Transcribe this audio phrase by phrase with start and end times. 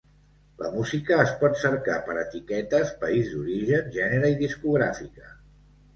[0.61, 5.35] La música es pot cercar per etiquetes, país d'origen, gènere i discogràfica.